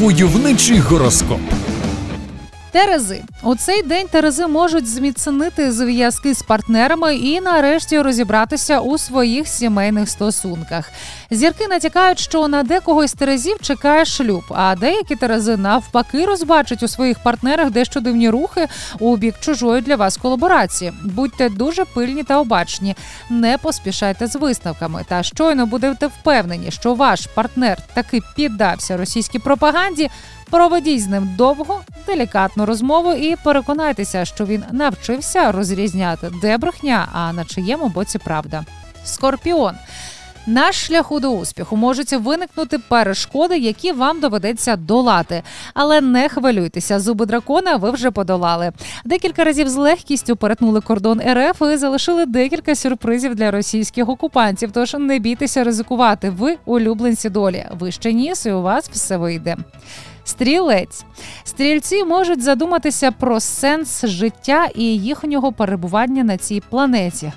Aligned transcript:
Войовничий 0.00 0.80
гороскоп. 0.80 1.40
Терези 2.72 3.22
у 3.42 3.54
цей 3.54 3.82
день 3.82 4.08
Терези 4.08 4.46
можуть 4.46 4.86
зміцнити 4.86 5.72
зв'язки 5.72 6.34
з 6.34 6.42
партнерами 6.42 7.16
і 7.16 7.40
нарешті 7.40 8.00
розібратися 8.00 8.80
у 8.80 8.98
своїх 8.98 9.48
сімейних 9.48 10.08
стосунках. 10.08 10.90
Зірки 11.30 11.68
натякають, 11.68 12.18
що 12.18 12.48
на 12.48 12.62
декого 12.62 13.06
з 13.06 13.12
Терезів 13.12 13.56
чекає 13.60 14.04
шлюб, 14.04 14.44
а 14.50 14.76
деякі 14.76 15.16
Терези 15.16 15.56
навпаки 15.56 16.24
розбачать 16.24 16.82
у 16.82 16.88
своїх 16.88 17.18
партнерах 17.18 17.70
дещо 17.70 18.00
дивні 18.00 18.30
рухи 18.30 18.68
у 18.98 19.16
бік 19.16 19.34
чужої 19.40 19.82
для 19.82 19.96
вас 19.96 20.16
колаборації. 20.16 20.92
Будьте 21.04 21.48
дуже 21.48 21.84
пильні 21.84 22.22
та 22.22 22.40
обачні, 22.40 22.96
не 23.30 23.58
поспішайте 23.58 24.26
з 24.26 24.36
висновками. 24.36 25.04
Та 25.08 25.22
щойно 25.22 25.66
будете 25.66 26.06
впевнені, 26.06 26.70
що 26.70 26.94
ваш 26.94 27.26
партнер 27.26 27.78
таки 27.94 28.20
піддався 28.36 28.96
російській 28.96 29.38
пропаганді. 29.38 30.10
Проведіть 30.50 31.02
з 31.02 31.08
ним 31.08 31.34
довго, 31.38 31.80
делікатну 32.06 32.66
розмову 32.66 33.12
і 33.12 33.29
переконайтеся, 33.36 34.24
що 34.24 34.44
він 34.44 34.64
навчився 34.72 35.52
розрізняти, 35.52 36.30
де 36.42 36.58
брехня, 36.58 37.08
а 37.12 37.32
на 37.32 37.44
чиєму 37.44 37.88
боці 37.88 38.18
правда. 38.18 38.64
Скорпіон. 39.04 39.74
На 40.46 40.72
шляху 40.72 41.20
до 41.20 41.30
успіху 41.30 41.76
можуть 41.76 42.12
виникнути 42.12 42.78
перешкоди, 42.78 43.58
які 43.58 43.92
вам 43.92 44.20
доведеться 44.20 44.76
долати. 44.76 45.42
Але 45.74 46.00
не 46.00 46.28
хвилюйтеся, 46.28 47.00
зуби 47.00 47.26
дракона 47.26 47.76
ви 47.76 47.90
вже 47.90 48.10
подолали. 48.10 48.72
Декілька 49.04 49.44
разів 49.44 49.68
з 49.68 49.76
легкістю 49.76 50.36
перетнули 50.36 50.80
кордон 50.80 51.20
РФ 51.20 51.62
і 51.72 51.76
залишили 51.76 52.26
декілька 52.26 52.74
сюрпризів 52.74 53.34
для 53.34 53.50
російських 53.50 54.08
окупантів. 54.08 54.72
Тож 54.72 54.94
не 54.94 55.18
бійтеся 55.18 55.64
ризикувати. 55.64 56.30
Ви 56.30 56.56
улюбленці 56.64 57.28
долі. 57.28 57.66
Ви 57.78 57.92
ще 57.92 58.12
ніс, 58.12 58.46
і 58.46 58.52
у 58.52 58.62
вас 58.62 58.90
все 58.90 59.16
вийде. 59.16 59.56
Стрілець 60.24 61.04
стрільці 61.44 62.04
можуть 62.04 62.42
задуматися 62.42 63.10
про 63.10 63.40
сенс 63.40 64.04
життя 64.04 64.68
і 64.74 64.84
їхнього 64.84 65.52
перебування 65.52 66.24
на 66.24 66.36
цій 66.36 66.62
планеті. 66.70 67.32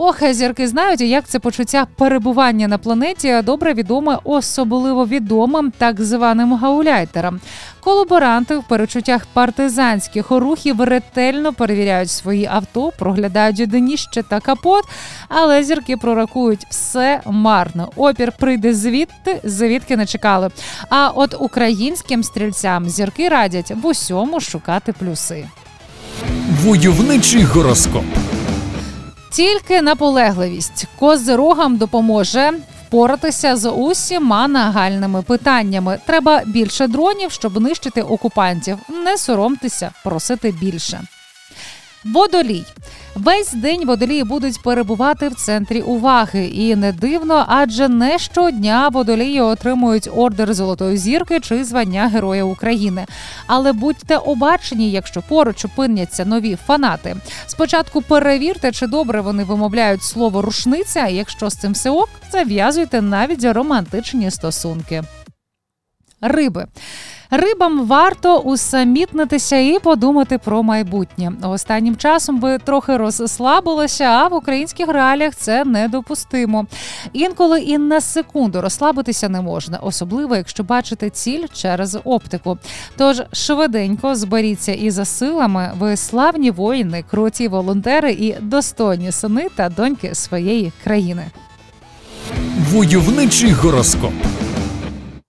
Ох, 0.00 0.32
зірки 0.32 0.68
знають, 0.68 1.00
як 1.00 1.28
це 1.28 1.38
почуття 1.38 1.86
перебування 1.96 2.68
на 2.68 2.78
планеті 2.78 3.42
добре 3.44 3.74
відоме, 3.74 4.18
особливо 4.24 5.06
відомим 5.06 5.72
так 5.78 6.00
званим 6.00 6.52
гауляйтерам. 6.52 7.40
Колаборанти 7.80 8.56
в 8.56 8.64
перечуттях 8.68 9.26
партизанських 9.32 10.30
рухів 10.30 10.82
ретельно 10.82 11.52
перевіряють 11.52 12.10
свої 12.10 12.46
авто, 12.46 12.92
проглядають 12.98 13.68
дніще 13.68 14.22
та 14.22 14.40
капот, 14.40 14.84
але 15.28 15.62
зірки 15.62 15.96
пророкують 15.96 16.66
все 16.70 17.20
марно. 17.26 17.90
Опір 17.96 18.32
прийде 18.38 18.74
звідти, 18.74 19.40
звідки 19.44 19.96
не 19.96 20.06
чекали. 20.06 20.50
А 20.90 21.08
от 21.08 21.34
українським 21.40 22.22
стрільцям 22.22 22.88
зірки 22.88 23.28
радять 23.28 23.72
в 23.82 23.86
усьому 23.86 24.40
шукати 24.40 24.92
плюси. 24.92 25.48
Войовничий 26.64 27.42
гороскоп. 27.42 28.04
Тільки 29.30 29.82
наполегливість 29.82 30.86
козирогам 30.98 31.76
допоможе 31.76 32.52
впоратися 32.86 33.56
з 33.56 33.70
усіма 33.70 34.48
нагальними 34.48 35.22
питаннями. 35.22 35.98
Треба 36.06 36.42
більше 36.46 36.86
дронів, 36.86 37.32
щоб 37.32 37.60
нищити 37.60 38.02
окупантів. 38.02 38.78
Не 39.04 39.18
соромтеся, 39.18 39.90
просити 40.04 40.50
більше. 40.50 41.00
Водолій 42.04 42.64
весь 43.18 43.52
день 43.52 43.86
водолії 43.86 44.24
будуть 44.24 44.62
перебувати 44.62 45.28
в 45.28 45.34
центрі 45.34 45.80
уваги, 45.80 46.46
і 46.46 46.76
не 46.76 46.92
дивно, 46.92 47.44
адже 47.48 47.88
не 47.88 48.18
щодня 48.18 48.88
водолії 48.88 49.40
отримують 49.40 50.08
ордер 50.16 50.54
Золотої 50.54 50.96
зірки 50.96 51.40
чи 51.40 51.64
звання 51.64 52.06
Героя 52.06 52.44
України. 52.44 53.06
Але 53.46 53.72
будьте 53.72 54.16
обачені, 54.16 54.90
якщо 54.90 55.22
поруч 55.22 55.64
опиняться 55.64 56.24
нові 56.24 56.56
фанати. 56.66 57.16
Спочатку 57.46 58.02
перевірте, 58.02 58.72
чи 58.72 58.86
добре 58.86 59.20
вони 59.20 59.44
вимовляють 59.44 60.02
слово 60.02 60.42
рушниця. 60.42 61.06
Якщо 61.06 61.50
з 61.50 61.56
цим 61.56 61.72
все 61.72 61.90
ок, 61.90 62.08
зав'язуйте 62.32 63.02
навіть 63.02 63.44
романтичні 63.44 64.30
стосунки. 64.30 65.02
Риби 66.20 66.66
Рибам 67.30 67.86
варто 67.86 68.38
усамітнитися 68.38 69.56
і 69.56 69.78
подумати 69.78 70.38
про 70.38 70.62
майбутнє. 70.62 71.32
Останнім 71.42 71.96
часом 71.96 72.40
ви 72.40 72.58
трохи 72.58 72.96
розслабилися, 72.96 74.04
а 74.04 74.28
в 74.28 74.34
українських 74.34 74.88
реаліях 74.88 75.34
це 75.34 75.64
недопустимо. 75.64 76.66
Інколи 77.12 77.60
і 77.60 77.78
на 77.78 78.00
секунду 78.00 78.60
розслабитися 78.60 79.28
не 79.28 79.40
можна, 79.40 79.78
особливо 79.78 80.36
якщо 80.36 80.62
бачите 80.64 81.10
ціль 81.10 81.46
через 81.52 81.98
оптику. 82.04 82.58
Тож 82.96 83.22
швиденько 83.32 84.14
зберіться 84.14 84.72
і 84.72 84.90
за 84.90 85.04
силами. 85.04 85.72
Ви 85.78 85.96
славні 85.96 86.50
воїни, 86.50 87.04
круті 87.10 87.48
волонтери 87.48 88.12
і 88.12 88.36
достойні 88.40 89.12
сини 89.12 89.46
та 89.56 89.68
доньки 89.68 90.14
своєї 90.14 90.72
країни. 90.84 91.26
Войовничий 92.72 93.50
гороскоп. 93.50 94.12